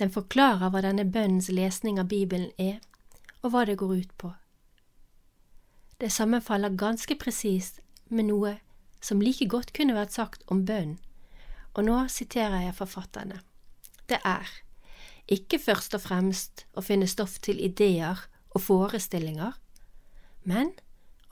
Den 0.00 0.10
forklarer 0.10 0.72
hva 0.72 0.82
denne 0.84 1.04
bønnens 1.04 1.50
lesning 1.52 2.00
av 2.00 2.08
Bibelen 2.10 2.50
er, 2.58 2.80
og 3.42 3.52
hva 3.52 3.64
det 3.68 3.78
går 3.80 3.94
ut 4.00 4.12
på. 4.18 4.32
Det 6.00 6.10
sammenfaller 6.10 6.74
ganske 6.78 7.14
presist 7.18 7.80
med 8.08 8.30
noe 8.30 8.56
som 9.02 9.22
like 9.22 9.46
godt 9.50 9.72
kunne 9.76 9.96
vært 9.96 10.14
sagt 10.14 10.44
om 10.50 10.64
bønn, 10.66 10.96
og 11.74 11.86
nå 11.86 11.98
siterer 12.10 12.66
jeg 12.66 12.78
forfatterne. 12.78 13.40
Det 14.10 14.18
er 14.26 14.48
ikke 15.32 15.60
først 15.62 15.94
og 15.96 16.02
fremst 16.04 16.64
å 16.74 16.82
finne 16.84 17.08
stoff 17.10 17.38
til 17.42 17.60
ideer 17.62 18.24
og 18.52 18.64
forestillinger, 18.64 19.54
men 20.44 20.72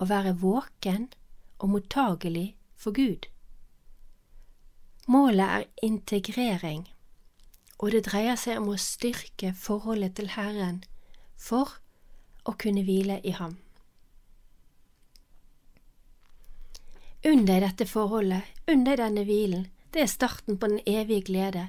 å 0.00 0.06
være 0.08 0.36
våken 0.38 1.10
og 1.58 1.74
mottagelig 1.74 2.54
for 2.78 2.96
Gud. 2.96 3.26
Målet 5.10 5.46
er 5.46 5.68
integrering, 5.82 6.86
og 7.80 7.94
det 7.94 8.04
dreier 8.10 8.36
seg 8.36 8.60
om 8.60 8.68
å 8.74 8.78
styrke 8.80 9.54
forholdet 9.56 10.18
til 10.18 10.28
Herren 10.36 10.82
for 11.40 11.78
å 12.44 12.52
kunne 12.60 12.84
hvile 12.84 13.18
i 13.24 13.32
ham. 13.32 13.56
Unn 17.24 17.44
deg 17.48 17.64
dette 17.64 17.86
forholdet, 17.88 18.44
unn 18.68 18.84
deg 18.84 19.00
denne 19.00 19.24
hvilen, 19.28 19.66
det 19.92 20.04
er 20.04 20.12
starten 20.12 20.56
på 20.60 20.68
den 20.72 20.80
evige 20.88 21.26
glede, 21.32 21.66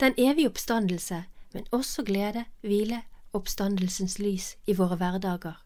den 0.00 0.14
evige 0.20 0.52
oppstandelse, 0.52 1.24
men 1.52 1.68
også 1.72 2.04
glede, 2.04 2.44
hvile, 2.60 3.02
oppstandelsens 3.36 4.18
lys 4.20 4.54
i 4.68 4.76
våre 4.76 4.96
hverdager. 5.00 5.60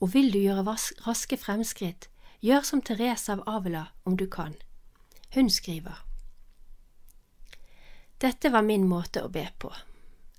Og 0.00 0.14
vil 0.14 0.32
du 0.32 0.40
gjøre 0.40 0.64
raske 1.06 1.36
fremskritt, 1.36 2.08
gjør 2.40 2.64
som 2.64 2.84
Therese 2.84 3.32
av 3.32 3.44
Avila 3.48 3.90
om 4.04 4.16
du 4.16 4.26
kan. 4.28 4.56
Hun 5.34 5.52
skriver. 5.52 6.09
Dette 8.20 8.50
var 8.52 8.62
min 8.62 8.84
måte 8.88 9.22
å 9.24 9.30
be 9.32 9.46
på. 9.58 9.70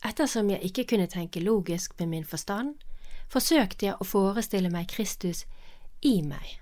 Ettersom 0.05 0.49
jeg 0.49 0.61
ikke 0.69 0.85
kunne 0.93 1.09
tenke 1.09 1.41
logisk 1.41 1.95
med 1.99 2.11
min 2.13 2.25
forstand, 2.25 2.75
forsøkte 3.29 3.87
jeg 3.87 3.97
å 3.97 4.05
forestille 4.05 4.69
meg 4.69 4.89
Kristus 4.91 5.45
i 6.01 6.19
meg, 6.25 6.57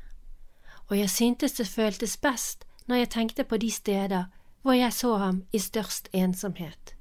og 0.87 0.95
jeg 0.97 1.11
syntes 1.11 1.57
det 1.57 1.67
føltes 1.67 2.15
best 2.17 2.65
når 2.87 3.03
jeg 3.03 3.11
tenkte 3.15 3.43
på 3.43 3.59
de 3.61 3.71
steder 3.71 4.25
hvor 4.61 4.75
jeg 4.75 4.93
så 4.93 5.15
ham 5.17 5.43
i 5.51 5.59
størst 5.59 6.09
ensomhet. 6.13 6.95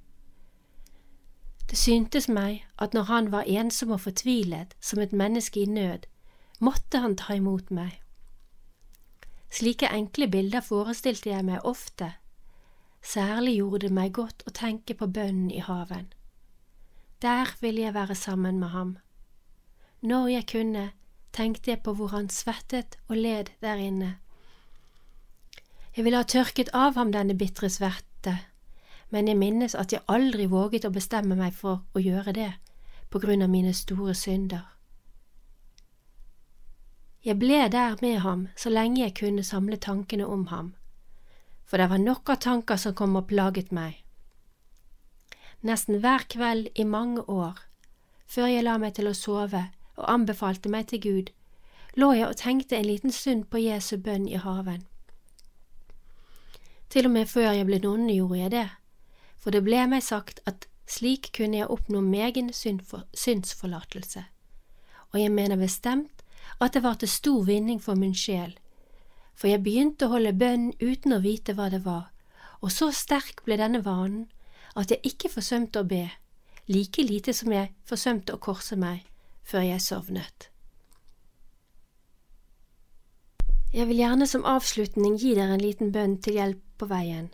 Det 1.71 1.79
syntes 1.79 2.29
meg 2.29 2.65
at 2.79 2.95
når 2.95 3.11
han 3.11 3.33
var 3.33 3.49
ensom 3.49 3.93
og 3.95 4.01
fortvilet 4.01 4.75
som 4.81 5.03
et 5.03 5.13
menneske 5.13 5.61
i 5.61 5.67
nød, 5.67 6.07
måtte 6.59 7.03
han 7.05 7.17
ta 7.17 7.37
imot 7.37 7.71
meg. 7.71 7.99
Slike 9.53 9.91
enkle 9.93 10.29
bilder 10.29 10.65
forestilte 10.65 11.31
jeg 11.31 11.45
meg 11.45 11.65
ofte, 11.65 12.13
særlig 13.03 13.57
gjorde 13.57 13.87
det 13.87 13.95
meg 13.95 14.13
godt 14.13 14.43
å 14.47 14.55
tenke 14.55 14.95
på 14.95 15.07
bønnen 15.07 15.51
i 15.51 15.61
haven. 15.65 16.13
Der 17.23 17.51
ville 17.61 17.83
jeg 17.83 17.95
være 17.95 18.15
sammen 18.15 18.59
med 18.59 18.69
ham. 18.69 18.99
Når 20.01 20.29
jeg 20.29 20.47
kunne, 20.47 20.91
tenkte 21.33 21.71
jeg 21.71 21.83
på 21.83 21.93
hvor 21.93 22.15
han 22.15 22.29
svettet 22.29 22.99
og 23.09 23.17
led 23.17 23.51
der 23.61 23.77
inne 23.77 24.17
jeg 25.99 26.05
ville 26.05 26.21
ha 26.21 26.27
tørket 26.31 26.69
av 26.79 26.95
ham 26.95 27.09
denne 27.11 27.35
bitre 27.35 27.67
sverte, 27.75 28.37
men 29.11 29.27
jeg 29.27 29.35
minnes 29.35 29.75
at 29.75 29.91
jeg 29.91 30.05
aldri 30.07 30.45
våget 30.47 30.85
å 30.87 30.93
bestemme 30.95 31.35
meg 31.35 31.57
for 31.59 31.81
å 31.91 31.99
gjøre 31.99 32.35
det, 32.37 32.53
på 33.11 33.19
grunn 33.19 33.43
av 33.43 33.51
mine 33.51 33.73
store 33.75 34.15
synder. 34.15 34.63
Jeg 37.27 37.35
ble 37.43 37.65
der 37.67 37.99
med 37.99 38.21
ham 38.23 38.47
så 38.55 38.71
lenge 38.71 39.01
jeg 39.03 39.17
kunne 39.19 39.43
samle 39.43 39.81
tankene 39.83 40.23
om 40.23 40.47
ham, 40.53 40.69
for 41.69 41.79
det 41.79 41.91
var 41.91 42.01
nok 42.01 42.31
av 42.33 42.41
tanker 42.41 42.81
som 42.81 42.95
kom 42.97 43.17
og 43.21 43.29
plaget 43.29 43.73
meg. 43.77 44.01
Nesten 45.61 46.01
hver 46.01 46.25
kveld 46.31 46.71
i 46.75 46.85
mange 46.89 47.25
år, 47.29 47.59
før 48.27 48.49
jeg 48.49 48.65
la 48.65 48.79
meg 48.81 48.95
til 48.97 49.11
å 49.11 49.17
sove 49.17 49.67
og 49.99 50.07
anbefalte 50.09 50.71
meg 50.73 50.89
til 50.89 51.03
Gud, 51.03 51.33
lå 51.99 52.13
jeg 52.15 52.29
og 52.29 52.39
tenkte 52.41 52.79
en 52.79 52.87
liten 52.87 53.13
stund 53.13 53.49
på 53.51 53.61
Jesu 53.61 53.97
bønn 53.99 54.29
i 54.31 54.39
haven. 54.41 54.87
Til 56.89 57.09
og 57.09 57.13
med 57.13 57.29
før 57.29 57.53
jeg 57.53 57.67
ble 57.69 57.81
nonne 57.85 58.15
gjorde 58.15 58.39
jeg 58.39 58.55
det, 58.55 58.69
for 59.37 59.53
det 59.53 59.65
ble 59.67 59.83
meg 59.91 60.05
sagt 60.07 60.41
at 60.49 60.69
slik 60.89 61.33
kunne 61.37 61.59
jeg 61.59 61.69
oppnå 61.69 62.01
megen 62.01 62.49
synsforlatelse, 62.55 64.25
og 65.13 65.21
jeg 65.21 65.35
mener 65.35 65.61
bestemt 65.61 66.25
at 66.63 66.73
det 66.73 66.83
var 66.87 66.97
til 66.97 67.11
stor 67.13 67.45
vinning 67.45 67.83
for 67.83 67.99
min 67.99 68.15
sjel, 68.17 68.55
for 69.39 69.47
jeg 69.51 69.63
begynte 69.63 70.09
å 70.09 70.17
holde 70.17 70.35
bønn 70.35 70.73
uten 70.83 71.15
å 71.15 71.23
vite 71.23 71.55
hva 71.55 71.69
det 71.71 71.85
var, 71.85 72.09
og 72.59 72.75
så 72.75 72.91
sterk 72.91 73.45
ble 73.47 73.59
denne 73.61 73.85
vanen 73.87 74.27
at 74.75 74.91
jeg 74.91 75.15
ikke 75.15 75.31
forsømte 75.31 75.85
å 75.85 75.89
be, 75.89 76.09
like 76.67 77.03
lite 77.03 77.35
som 77.35 77.53
jeg 77.55 77.71
forsømte 77.87 78.35
å 78.35 78.43
korse 78.43 78.77
meg 78.77 79.07
før 79.47 79.65
jeg 79.69 79.85
sovnet. 79.85 80.49
Jeg 83.73 83.87
vil 83.91 84.01
gjerne 84.01 84.27
som 84.27 84.47
avslutning 84.49 85.19
gi 85.21 85.35
dere 85.37 85.55
en 85.55 85.63
liten 85.63 85.93
bønn 85.93 86.17
til 86.25 86.39
hjelp 86.41 86.63
på 86.81 86.89
veien. 86.89 87.29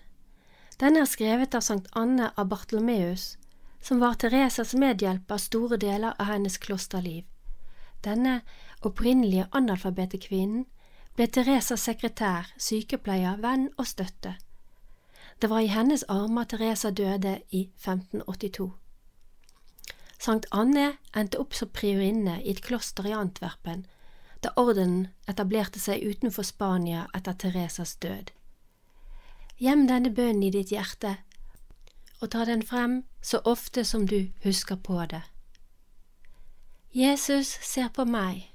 Den 0.82 0.98
er 0.98 1.06
skrevet 1.06 1.54
av 1.54 1.62
Sankt 1.62 1.88
Anne 1.94 2.32
av 2.34 2.48
Bartolomeus, 2.50 3.36
som 3.80 4.00
var 4.02 4.18
Teresas 4.18 4.74
medhjelper 4.74 5.38
store 5.38 5.78
deler 5.78 6.16
av 6.18 6.32
hennes 6.32 6.58
klosterliv. 6.58 7.22
Denne 8.02 8.40
opprinnelige 8.82 9.46
analfabete 9.54 10.18
kvinnen 10.20 10.66
ble 11.14 11.26
Teresas 11.30 11.84
sekretær, 11.86 12.50
sykepleier, 12.58 13.38
venn 13.42 13.68
og 13.78 13.86
støtte. 13.86 14.34
Det 15.42 15.50
var 15.50 15.60
i 15.62 15.70
hennes 15.70 16.04
armer 16.08 16.44
Teresa 16.44 16.90
døde 16.90 17.40
i 17.50 17.68
1582. 17.76 18.70
Sankt 20.18 20.46
Anne 20.50 20.94
endte 21.14 21.38
opp 21.38 21.54
som 21.54 21.68
priorinne 21.68 22.38
i 22.42 22.54
et 22.54 22.62
kloster 22.64 23.06
i 23.06 23.12
Antwerpen, 23.14 23.84
da 24.42 24.52
ordenen 24.56 25.08
etablerte 25.28 25.80
seg 25.80 26.02
utenfor 26.02 26.46
Spania 26.46 27.06
etter 27.14 27.36
Teresas 27.38 27.96
død. 28.02 28.32
Gjem 29.60 29.86
denne 29.88 30.10
bønnen 30.10 30.42
i 30.42 30.50
ditt 30.50 30.72
hjerte, 30.74 31.16
og 32.20 32.30
ta 32.32 32.44
den 32.48 32.62
frem 32.62 33.02
så 33.22 33.40
ofte 33.44 33.84
som 33.84 34.06
du 34.08 34.32
husker 34.44 34.76
på 34.76 34.98
det. 35.10 35.22
Jesus 36.94 37.58
ser 37.62 37.88
på 37.94 38.04
meg, 38.04 38.50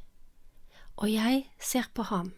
og 0.98 1.12
jeg 1.12 1.45
ser 1.60 1.89
på 1.93 2.04
ham. 2.10 2.34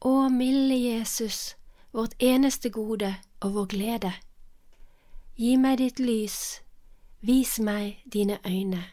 Å 0.00 0.28
milde 0.28 0.76
Jesus, 0.76 1.56
vårt 1.92 2.14
eneste 2.22 2.70
gode 2.70 3.16
og 3.40 3.54
vår 3.54 3.66
glede. 3.66 4.12
Gi 5.34 5.56
meg 5.58 5.78
ditt 5.78 5.98
lys, 5.98 6.60
vis 7.20 7.58
meg 7.58 7.98
dine 8.06 8.38
øyne. 8.46 8.84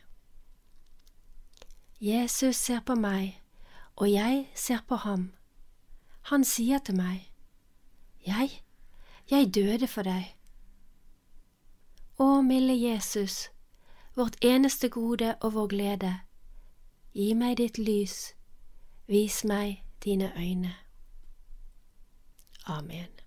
Jesus 2.01 2.57
ser 2.57 2.79
på 2.79 2.95
meg, 2.95 3.41
og 3.95 4.09
jeg 4.11 4.47
ser 4.55 4.81
på 4.87 4.95
ham. 4.95 5.31
Han 6.21 6.43
sier 6.43 6.79
til 6.79 6.95
meg, 6.95 7.31
Jeg, 8.25 8.63
jeg 9.29 9.53
døde 9.55 9.87
for 9.87 10.01
deg. 10.01 10.33
Å, 12.17 12.41
milde 12.41 12.73
Jesus, 12.73 13.51
vårt 14.15 14.39
eneste 14.41 14.89
gode 14.89 15.35
og 15.41 15.53
vår 15.53 15.67
glede, 15.67 16.13
gi 17.13 17.33
meg 17.33 17.57
ditt 17.57 17.77
lys, 17.77 18.33
vis 19.07 19.43
meg 19.45 19.83
dine 20.01 20.31
øyne. 20.37 20.84
Amen. 22.67 23.24